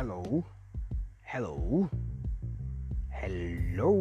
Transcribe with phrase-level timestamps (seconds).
[0.00, 0.24] hello,
[1.20, 1.84] hello,
[3.12, 3.92] hello,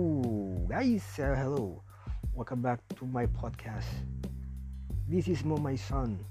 [0.71, 1.83] guys, uh, hello.
[2.31, 4.07] Welcome back to my podcast.
[5.11, 6.23] This is mo my son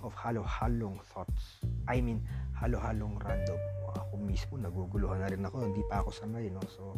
[0.00, 1.60] of halo-halong thoughts.
[1.84, 2.24] I mean,
[2.56, 3.60] halo-halong random.
[3.92, 5.68] Ako mismo, naguguluhan na rin ako.
[5.68, 6.64] Hindi pa ako sanay, no?
[6.72, 6.96] So,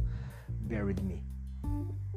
[0.71, 1.27] bear with me.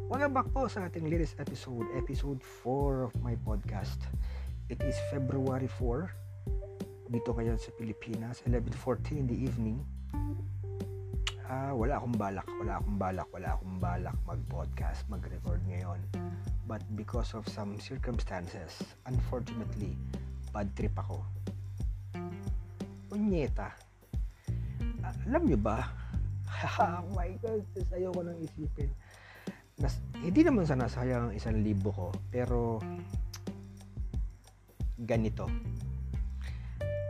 [0.05, 4.05] Welcome back po sa ating latest episode, episode 4 of my podcast.
[4.69, 6.28] It is February 4,
[7.09, 9.81] dito ngayon sa Pilipinas 11.14 in the evening.
[11.49, 15.97] Uh, wala akong balak wala akong balak wala akong balak mag-podcast mag-record ngayon.
[16.69, 18.77] But because of some circumstances
[19.09, 19.97] unfortunately
[20.53, 21.25] bad trip ako.
[23.09, 23.73] Unyeta
[25.01, 25.89] uh, alam nyo ba?
[26.77, 28.93] Oh my god ayoko nang isipin.
[29.81, 32.77] Nas, hindi naman sana sayang ang isang libo ko pero
[35.01, 35.49] ganito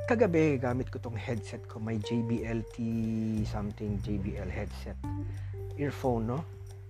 [0.09, 1.77] kagabi gamit ko tong headset ko.
[1.77, 2.81] May JBL T
[3.45, 4.97] something JBL headset.
[5.77, 6.41] Earphone no?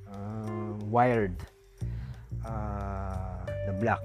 [0.07, 1.35] Uh, wired.
[2.47, 3.99] Uh, na black.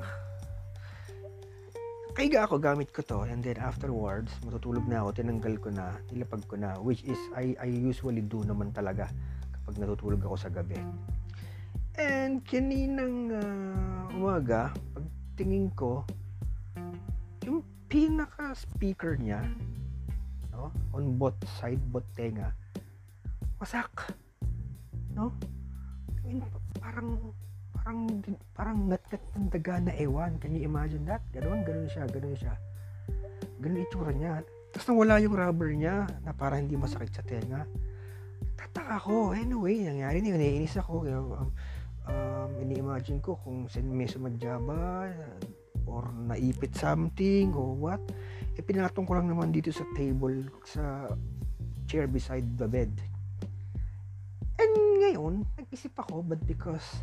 [2.19, 3.23] Kaiga ako gamit ko to.
[3.31, 6.75] And then afterwards matutulog na ako tinanggal ko na nilapag ko na.
[6.83, 9.07] Which is I, I usually do naman talaga
[9.55, 10.83] kapag natutulog ako sa gabi.
[11.95, 16.03] And kaninang uh, umaga pagtingin ko
[17.47, 17.63] yung
[17.95, 19.47] pinaka speaker niya
[20.51, 22.51] no on both side both tenga
[23.63, 24.11] wasak
[25.15, 25.31] no?
[26.19, 26.43] I mean,
[26.83, 27.09] parang
[27.71, 27.99] parang
[28.53, 30.37] parang ngat-ngat ng daga na ewan.
[30.43, 31.23] Can you imagine that?
[31.31, 32.55] Ganoon ganoon siya ganoon siya.
[33.63, 34.43] Ganun itsura niya.
[34.75, 37.63] Tapos nawala yung rubber niya na para hindi masakit sa tenga.
[38.59, 40.41] Tataka ko anyway nangyari na yun.
[40.43, 41.07] Naiinis ako.
[41.07, 41.55] Um,
[42.11, 45.07] um, ini-imagine ko kung may sumadya ba
[45.85, 48.03] or naipit something or what
[48.55, 51.11] eh pinatong ko lang naman dito sa table sa
[51.91, 52.91] chair beside the bed.
[54.57, 54.73] And
[55.03, 57.03] ngayon nag-isip ako but because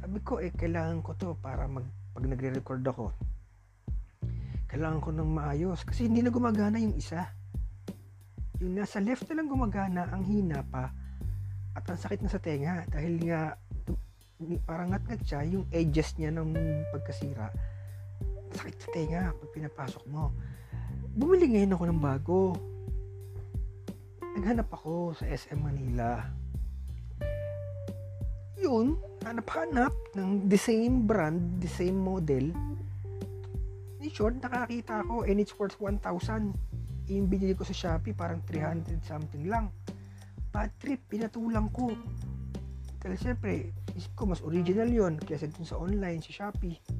[0.00, 3.10] sabi ko eh kailangan ko to para mag, pag nagre-record ako
[4.70, 5.82] kailangan ko ng maayos.
[5.82, 7.26] Kasi hindi na gumagana yung isa.
[8.62, 10.94] Yung nasa left na lang gumagana ang hina pa
[11.74, 12.86] at ang sakit na sa tenga.
[12.86, 13.58] Dahil nga
[14.62, 16.54] parang ngat-ngat siya yung edges niya ng
[16.94, 17.50] pagkasira
[18.54, 20.34] sakit sa tenga pag pinapasok mo.
[21.14, 22.40] Bumili ngayon ako ng bago.
[24.38, 26.22] Naghanap ako sa SM Manila.
[28.60, 28.94] Yun,
[29.26, 32.52] hanap-hanap ng the same brand, the same model.
[34.00, 36.00] In short, nakakita ako and it's worth 1,000.
[37.10, 39.74] Yung binili ko sa Shopee, parang 300 something lang.
[40.54, 41.90] Bad trip, pinatulang ko.
[43.02, 46.99] Dahil siyempre, isip ko mas original yon kaysa dun sa online, sa Shopee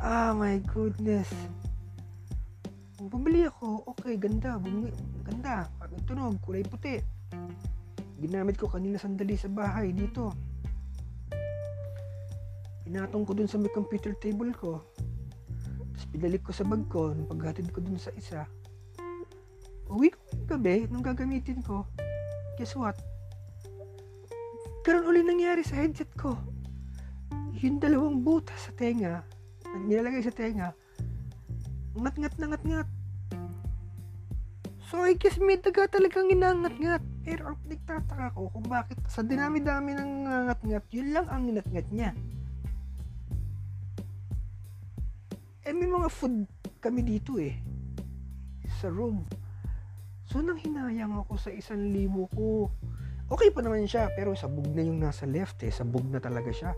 [0.00, 1.28] Ah, my goodness.
[2.96, 3.84] Bumili ako.
[3.92, 4.56] Okay, ganda.
[4.56, 4.96] Bumili.
[5.20, 5.68] Ganda.
[6.08, 7.04] Tunog, kulay puti.
[8.16, 10.32] Ginamit ko kanina sandali sa bahay dito.
[12.88, 14.80] Pinatong ko dun sa may computer table ko.
[15.92, 17.12] Tapos pinalik ko sa bag ko.
[17.28, 18.48] Paghatid ko dun sa isa.
[19.92, 21.84] Uwi ko yung gabi nung gagamitin ko.
[22.56, 22.96] Guess what?
[24.80, 26.40] Karoon uli nangyari sa headset ko.
[27.60, 29.39] Yung dalawang butas sa tenga
[29.78, 30.74] nilalagay sa tenga,
[31.94, 32.88] ngat-ngat na ngat-ngat.
[34.90, 37.02] So, I guess may daga talagang inangat-ngat.
[37.22, 40.10] Pero ang nagtataka ko kung bakit sa dinami-dami ng
[40.50, 42.10] ngat-ngat, yun lang ang ngat-ngat niya.
[45.62, 46.42] Eh, may mga food
[46.82, 47.54] kami dito eh.
[48.82, 49.22] Sa room.
[50.26, 52.74] So, nang hinayang ako sa isang libo ko.
[53.30, 55.70] Okay pa naman siya, pero sabog na yung nasa left eh.
[55.70, 56.74] Sabog na talaga siya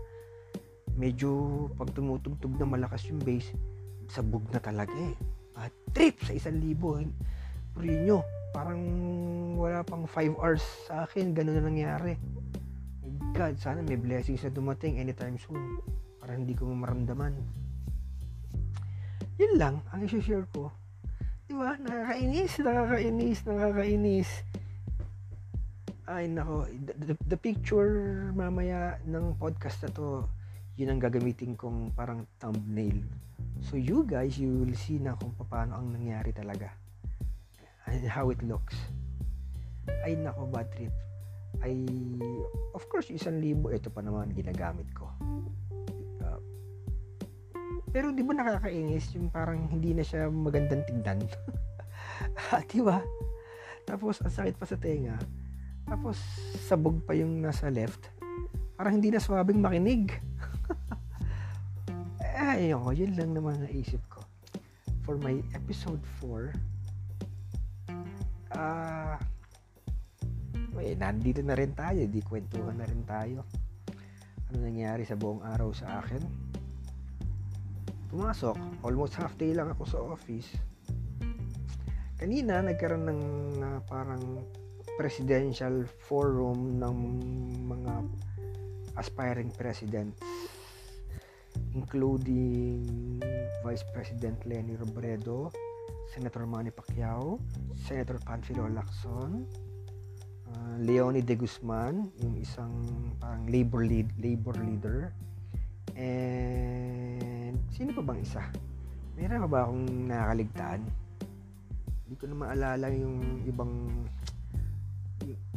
[0.97, 3.49] medyo pag tumutugtog na malakas yung bass,
[4.09, 5.15] sabog na talaga eh.
[5.57, 7.01] At trip sa isang libo.
[7.73, 8.21] Puri nyo,
[8.53, 8.81] parang
[9.57, 12.13] wala pang 5 hours sa akin, ganun na nangyari.
[13.33, 15.81] God, sana may blessings na dumating anytime soon
[16.21, 17.33] para hindi ko maramdaman.
[19.41, 20.69] Yun lang, ang i-share ko.
[21.49, 21.73] Di ba?
[21.81, 24.29] Nakakainis, nakakainis, nakakainis.
[26.05, 26.69] Ay, nako.
[26.69, 30.29] The, the, the picture mamaya ng podcast na to,
[30.73, 33.05] yun ang gagamitin kong parang thumbnail.
[33.69, 36.73] So you guys, you will see na kung paano ang nangyari talaga.
[37.85, 38.75] And how it looks.
[40.01, 40.93] Ay nako, bad trip.
[41.61, 41.85] Ay,
[42.73, 45.05] of course, isang libo, ito pa naman ginagamit ko.
[46.17, 46.39] Uh,
[47.93, 51.21] pero di ba nakakainis yung parang hindi na siya magandang tignan?
[52.73, 52.97] di ba?
[53.85, 55.19] Tapos, ang sakit pa sa tenga.
[55.85, 56.17] Tapos,
[56.65, 58.09] sabog pa yung nasa left.
[58.73, 60.09] Parang hindi na swabing makinig.
[62.43, 64.19] Ay, ayoko, yun lang naman naisip ko.
[65.07, 66.51] For my episode 4,
[68.59, 73.47] ah, uh, eh, nandito na rin tayo, di kwentuhan na rin tayo.
[74.51, 76.19] Ano nangyari sa buong araw sa akin?
[78.11, 80.51] Pumasok, almost half day lang ako sa office.
[82.19, 83.21] Kanina, nagkaroon ng
[83.63, 84.43] uh, parang
[84.99, 86.95] presidential forum ng
[87.71, 87.93] mga
[88.99, 90.19] aspiring presidents
[91.73, 93.19] including
[93.65, 95.49] Vice President Lenny Robredo,
[96.13, 97.41] Senator Manny Pacquiao,
[97.75, 99.45] Senator Panfilo Lacson,
[100.53, 102.73] uh, Leonie De Guzman, yung isang
[103.17, 105.09] parang labor lead, labor leader,
[105.97, 108.43] and sino pa bang isa?
[109.17, 110.81] Meron pa ba akong nakakaligtaan?
[112.05, 113.73] Hindi ko na maalala yung ibang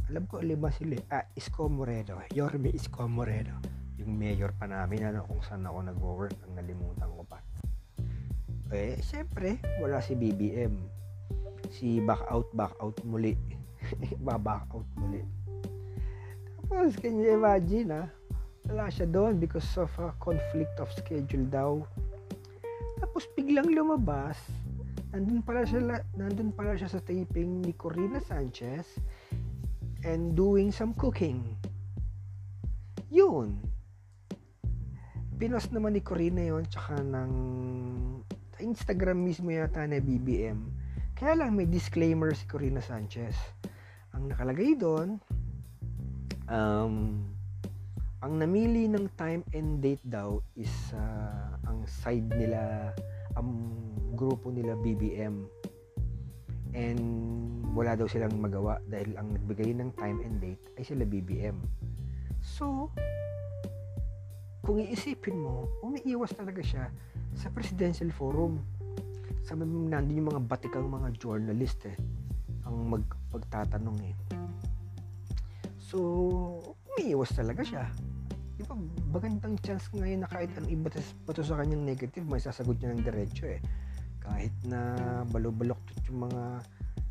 [0.07, 0.95] alam ko lima sila.
[1.11, 2.23] Ah, Isko Moreno.
[2.31, 3.59] Yorme Isko Moreno.
[3.97, 6.37] Yung mayor pa namin ano, kung saan ako nag-work.
[6.45, 7.41] Ang nalimutan ko pa.
[8.75, 10.75] Eh, syempre, wala si BBM.
[11.71, 13.39] Si back out, back out muli.
[14.27, 15.23] Ba-back out muli.
[16.67, 18.05] Tapos, can you imagine, ha?
[18.67, 21.79] Wala siya doon because of a conflict of schedule daw.
[22.99, 24.37] Tapos, biglang lumabas.
[25.15, 28.99] Nandun pala siya, nandun pala siya sa taping ni Corina Sanchez
[30.03, 31.55] and doing some cooking.
[33.15, 33.66] Yun.
[35.37, 37.33] Pinos naman ni Corina yon tsaka ng
[38.57, 40.65] Instagram mismo yata na BBM.
[41.13, 43.37] Kaya lang may disclaimer si Corina Sanchez.
[44.17, 45.21] Ang nakalagay doon,
[46.49, 47.21] um,
[48.25, 52.97] ang namili ng time and date daw is uh, ang side nila,
[53.37, 53.77] ang
[54.17, 55.45] grupo nila BBM.
[56.73, 57.05] And
[57.77, 61.61] wala daw silang magawa dahil ang nagbigay ng time and date ay sila BBM.
[62.41, 62.89] So,
[64.67, 66.91] kung iisipin mo, umiiwas talaga siya
[67.39, 68.59] sa presidential forum.
[69.47, 71.95] Sa nandun yung mga batikang mga journalist eh,
[72.67, 74.15] ang magpagtatanong eh.
[75.79, 75.99] So,
[76.99, 77.87] umiiwas talaga siya.
[78.59, 78.75] Di ba,
[79.15, 80.91] magandang chance ngayon na kahit anong iba
[81.23, 83.63] bato sa kanyang negative, may sasagot niya ng diretso eh.
[84.19, 84.99] Kahit na
[85.31, 85.79] balok-balok
[86.11, 86.43] yung mga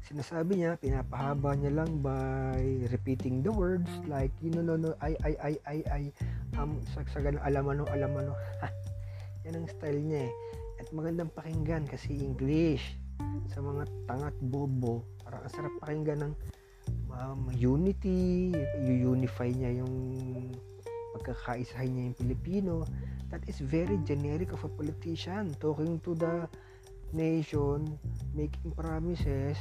[0.05, 2.61] sinasabi niya, pinapahaba niya lang by
[2.93, 6.03] repeating the words like, you know, no, no, ay, ay, ay, ay, ay,
[6.61, 8.37] um, sagsagan, alamano, alamano.
[9.49, 10.33] Yan ang style niya eh.
[10.77, 13.01] At magandang pakinggan kasi English
[13.49, 15.01] sa mga tangat bobo.
[15.25, 16.33] Parang ang sarap pakinggan ng
[17.09, 18.53] um, unity,
[18.85, 19.93] unify niya yung
[21.17, 22.73] pagkakaisahin niya yung Pilipino.
[23.33, 26.45] That is very generic of a politician talking to the
[27.15, 27.97] nation,
[28.37, 29.57] making promises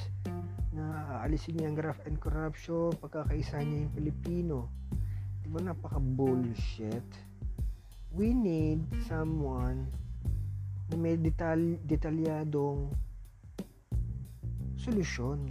[0.95, 4.59] aalisin niya ang graft and corruption, pagkakaisahin niya yung Pilipino.
[5.43, 7.35] Di ba napaka bullshit?
[8.15, 8.79] we need
[9.11, 9.91] someone
[10.87, 12.95] na may detal detalyadong
[14.79, 15.51] solusyon.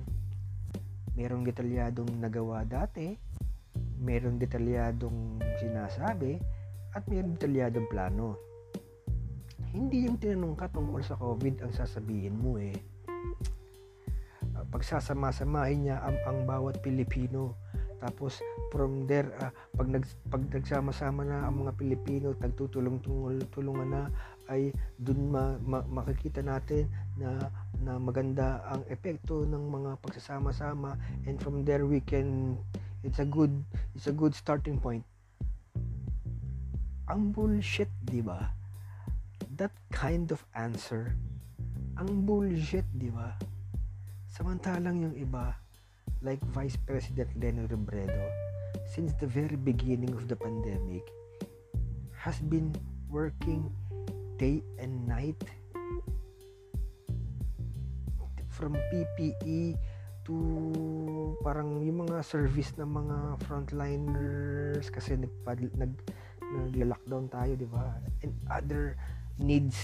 [1.19, 3.19] Merong detalyadong nagawa dati,
[3.99, 6.39] merong detalyadong sinasabi,
[6.95, 8.39] at merong detalyadong plano.
[9.75, 12.73] Hindi yung tinanong ka tungkol sa COVID ang sasabihin mo eh.
[14.73, 17.53] Pagsasama-samahin niya ang, ang bawat Pilipino.
[18.01, 18.41] Tapos
[18.73, 24.11] from there uh, pag nag pag nagsama-sama na ang mga Pilipino tagtutulong-tulungan na
[24.51, 27.47] ay dun ma, ma, makikita natin na
[27.79, 30.99] na maganda ang epekto ng mga pagsasama-sama.
[31.29, 32.59] And from there we can
[33.05, 33.53] it's a good
[33.95, 35.05] it's a good starting point.
[37.07, 38.51] Ang bullshit di ba?
[39.53, 41.13] That kind of answer
[41.93, 43.37] ang bullshit di ba
[44.33, 45.53] samantalang yung iba
[46.25, 48.25] like Vice President Leni Robredo,
[48.89, 51.05] since the very beginning of the pandemic,
[52.17, 52.73] has been
[53.13, 53.69] working
[54.41, 55.37] day and night
[58.49, 59.77] from PPE
[60.25, 60.35] to
[61.45, 65.29] parang yung mga service ng mga frontliners kasi nag
[65.77, 65.93] nag
[66.41, 68.01] nagla-lockdown tayo, di ba?
[68.25, 68.97] And other
[69.37, 69.77] needs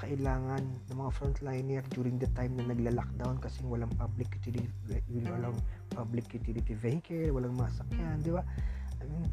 [0.00, 4.72] kailangan ng mga frontliner during the time na nagla-lockdown kasi walang public utility
[5.28, 5.56] walang
[5.92, 8.40] public utility vehicle, walang masakyan, di ba?
[9.00, 9.24] I mean,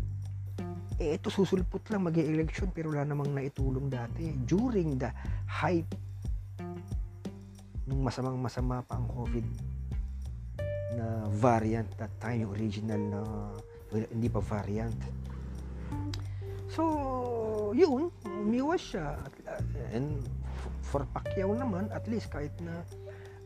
[0.99, 5.09] eh, ito susulpot lang mag election pero wala namang naitulong dati during the
[5.45, 5.87] height
[7.87, 9.47] nung masamang masama pa ang COVID
[10.97, 13.21] na variant that time, yung original na
[13.93, 14.97] well, hindi pa variant.
[16.67, 16.83] So,
[17.71, 19.15] yun, umiwas siya.
[19.95, 20.19] And
[20.87, 22.87] for Pacquiao naman, at least kahit na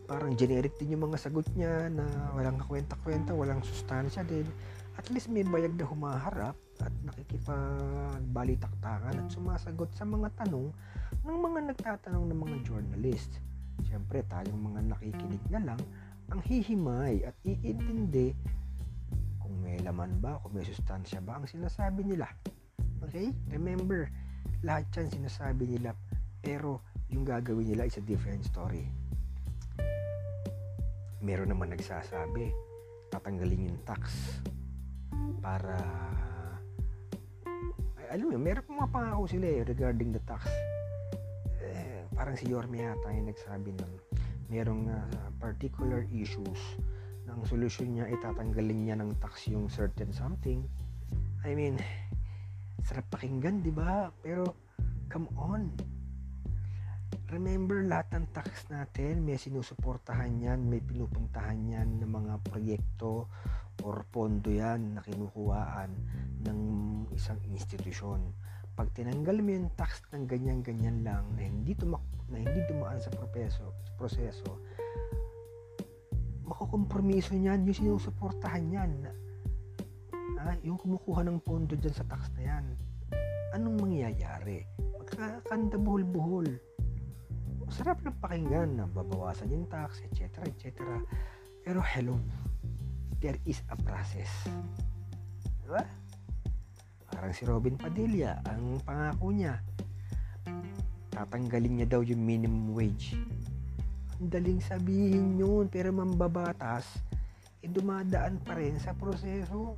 [0.06, 2.06] parang generic din yung mga sagot niya na
[2.38, 4.46] walang kakwenta-kwenta, walang sustansya din,
[5.00, 10.70] at least may bayag na humaharap at nakikipagbalitaktakan at sumasagot sa mga tanong
[11.26, 13.42] ng mga nagtatanong ng mga journalist.
[13.88, 15.82] Siyempre, tayong mga nakikinig na lang
[16.32, 18.36] ang hihimay at iintindi
[19.42, 22.28] kung may laman ba, kung may sustansya ba ang sinasabi nila.
[23.08, 23.32] Okay?
[23.50, 24.12] Remember,
[24.62, 25.96] lahat yan sinasabi nila,
[26.44, 28.88] pero yung gagawin nila is a different story.
[31.22, 32.50] Meron naman nagsasabi,
[33.12, 34.40] tatanggalin yung tax
[35.44, 35.78] para
[38.02, 40.48] ay, alam mo, meron pa mga pangako sila eh, regarding the tax.
[41.62, 43.94] Eh, parang si Yorme yata yung nagsabi nun.
[44.50, 46.60] Merong uh, particular issues
[47.28, 50.66] na ang solusyon niya ay tatanggalin niya ng tax yung certain something.
[51.46, 51.78] I mean,
[52.84, 54.10] sarap pakinggan, di ba?
[54.26, 54.58] Pero,
[55.08, 55.72] come on.
[57.32, 63.32] Remember, lahat ng tax natin, may sinusuportahan yan, may pinupuntahan yan ng mga proyekto
[63.88, 65.96] or pondo yan na kinukuhaan
[66.44, 66.60] ng
[67.16, 68.20] isang institusyon.
[68.76, 73.08] Pag tinanggal mo yung tax ng ganyan-ganyan lang na hindi, tumak na hindi dumaan sa
[73.16, 74.60] proseso, proseso
[76.52, 78.92] makukompromiso niyan yung sinusuportahan niyan.
[80.36, 80.60] Ha?
[80.68, 82.66] Yung kumukuha ng pondo dyan sa tax na yan.
[83.56, 84.68] Anong mangyayari?
[85.00, 86.71] Magkakanda buhol-buhol.
[87.72, 90.44] Masarap ng pakinggan na babawasan yung tax, etc.
[90.44, 90.84] etc.
[91.64, 92.20] Pero hello,
[93.24, 94.28] there is a process.
[95.64, 95.88] Diba?
[97.08, 99.56] Parang si Robin Padilla, ang pangako niya,
[101.16, 103.16] tatanggalin niya daw yung minimum wage
[104.22, 106.86] daling sabihin yun, pero mambabatas,
[107.66, 109.74] eh dumadaan pa rin sa proseso.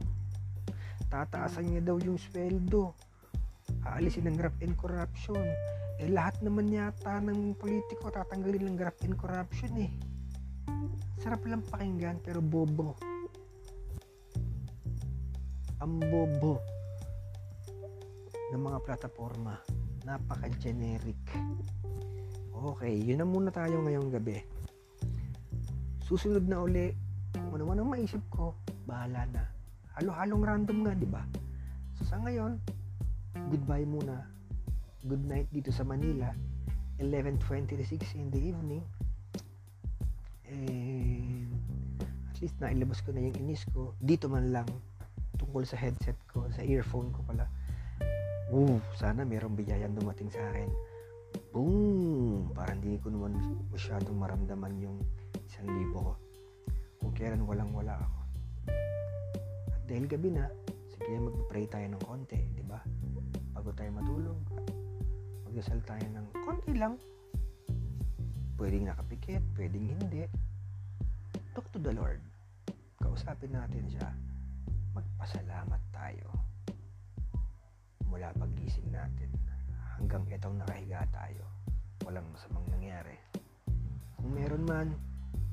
[1.07, 2.91] Tataasan niya daw yung sweldo.
[3.88, 5.47] Aalisin ng graft and corruption.
[6.03, 9.88] Eh lahat naman yata ng politiko tatanggalin ng graft and corruption eh.
[11.24, 13.00] Sarap lang pakinggan pero bobo.
[15.79, 16.60] Ang bobo
[18.51, 19.55] ng mga plataforma.
[20.03, 21.24] Napaka-generic.
[22.51, 24.43] Okay, yun na muna tayo ngayong gabi.
[26.03, 26.91] Susunod na uli,
[27.39, 29.48] ano man ang maisip ko, bahala na.
[29.95, 31.24] Halo-halong random nga, di ba?
[31.95, 32.60] So sa ngayon,
[33.48, 34.33] goodbye muna.
[35.03, 36.31] Good night dito sa Manila.
[37.00, 38.83] 11.26 in the evening.
[40.48, 41.51] And
[42.31, 43.93] at least nailabas ko na yung inis ko.
[44.00, 44.67] Dito man lang.
[45.36, 47.45] Tungkol sa headset ko, sa earphone ko pala.
[48.55, 50.72] Ooh, sana merong biyayan dumating sa akin
[51.53, 53.38] boom, parang hindi ko naman
[53.69, 54.98] masyadong maramdaman yung
[55.45, 56.13] isang libo ko.
[56.98, 58.19] Kung kailan walang wala ako.
[59.69, 60.50] At dahil gabi na,
[60.89, 62.81] sige mag-pray tayo ng konti, di ba?
[63.53, 64.41] Bago tayo matulog,
[65.53, 66.98] magdasal tayo ng konti lang.
[68.57, 70.25] Pwedeng nakapikit, pwedeng hindi.
[71.53, 72.17] Talk to the Lord.
[72.98, 74.10] Kausapin natin siya.
[74.98, 76.33] Magpasalamat tayo
[78.10, 79.29] mula pagising natin
[79.93, 81.45] hanggang itong nakahiga tayo.
[82.01, 83.13] Walang masamang nangyari.
[84.17, 84.89] Kung meron man,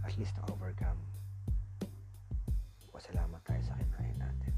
[0.01, 0.97] at least na-overcome.
[2.89, 4.53] Pasalamat tayo sa kinain natin.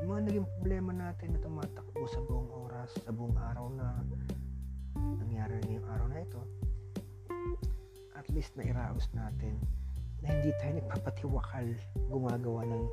[0.00, 3.92] Yung mga naging problema natin na tumatakbo sa buong oras, sa buong araw na
[5.18, 6.42] nangyari ngayong araw na ito,
[8.18, 9.56] at least na iraos natin
[10.22, 11.66] na hindi tayo nagpapatiwakal
[12.10, 12.84] gumagawa ng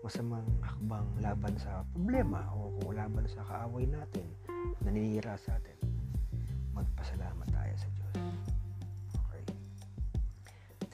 [0.00, 4.24] masamang hakbang laban sa problema o kung laban sa kaaway natin
[4.80, 5.76] naninira sa atin.
[6.72, 8.16] Magpasalamat tayo sa Diyos.
[9.28, 9.44] Okay.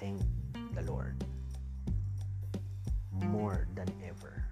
[0.01, 0.19] Thank
[0.75, 1.23] the Lord.
[3.31, 4.45] More than ever.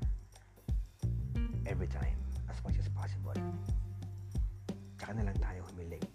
[1.67, 2.21] Every time.
[2.47, 3.35] As much as possible.
[4.97, 5.37] Tsaka na lang
[5.75, 6.07] humiling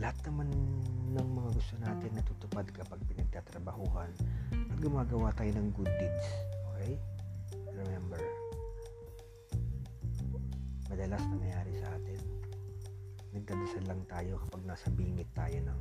[0.00, 0.48] lahat naman
[1.12, 4.10] ng mga gusto natin natutupad kapag pinagtatrabahuhan
[4.50, 6.26] at gumagawa tayo ng good deeds
[6.84, 7.00] Okay?
[7.72, 8.20] Remember,
[10.92, 12.20] madalas nangyayari sa atin,
[13.32, 15.80] nagdadasal lang tayo kapag nasa bingit tayo ng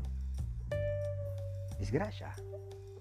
[1.84, 2.32] disgrasya.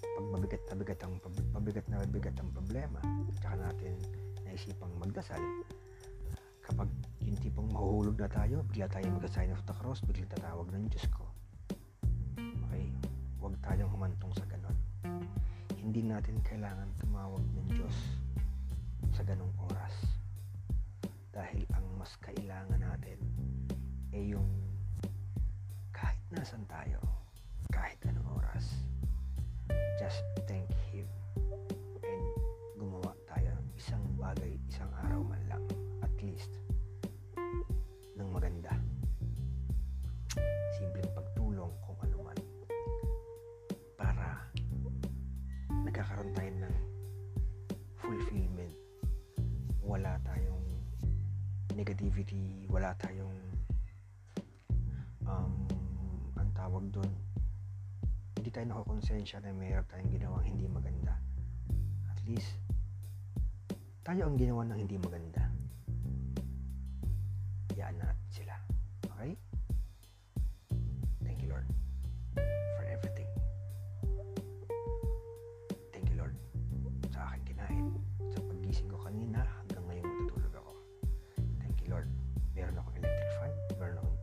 [0.03, 1.15] Pag mabigat na bigat ang
[1.55, 2.99] mabigat na bigat ang problema,
[3.39, 3.95] tsaka natin
[4.43, 5.39] naisipang magdasal.
[6.63, 6.89] Kapag
[7.27, 11.07] yung tipong mahuhulog na tayo, bigla tayo mag-sign of the cross, bigla tatawag ng Diyos
[11.11, 11.27] ko.
[12.39, 12.87] Okay?
[13.43, 14.79] Huwag tayong humantong sa ganon
[15.83, 17.97] hindi natin kailangan tumawag ng Diyos
[19.13, 19.93] sa ganong oras.
[21.35, 23.19] Dahil ang mas kailangan natin
[24.15, 24.47] ay yung
[25.91, 27.03] kahit nasan tayo,
[27.75, 28.87] kahit anong oras,
[29.99, 31.05] just thank Him
[51.93, 53.37] negativity, wala tayong
[55.29, 55.53] um,
[56.41, 57.13] ang tawag doon
[58.41, 61.15] hindi tayo nakakonsensya na mayroon tayong ginawang hindi maganda.
[62.09, 62.57] At least,
[64.03, 65.42] tayo ang ginawa ng hindi maganda.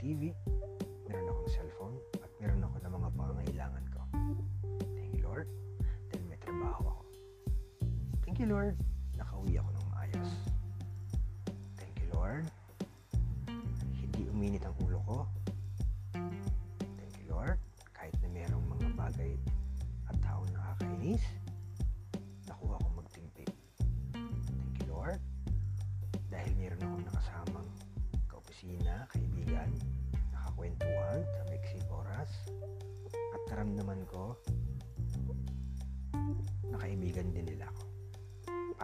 [0.09, 0.33] TV,
[1.05, 1.93] meron akong cellphone,
[2.25, 4.01] at meron ako ng mga pangangailangan ko.
[4.97, 5.45] Thank you, Lord.
[6.09, 7.03] Dahil may trabaho ako.
[8.25, 8.73] Thank you, Lord.
[9.13, 10.29] Nakauwi ako ng maayos.
[11.77, 12.49] Thank you, Lord.
[14.01, 15.17] Hindi uminit ang ulo ko.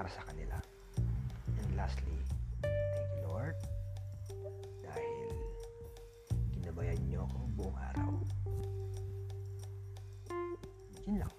[0.05, 0.53] Para sa kanila.
[1.57, 2.13] And lastly,
[2.62, 3.57] thank you Lord
[4.85, 5.33] dahil
[6.53, 8.13] ginabayan niyo ako buong araw.
[11.09, 11.33] Yun lang.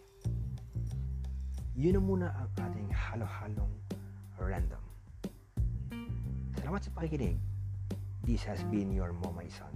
[1.79, 3.71] Yun na muna ang ating halo-halong
[4.35, 4.83] random.
[6.59, 7.39] Salamat sa pakikinig.
[8.27, 9.76] This has been your Momay Son.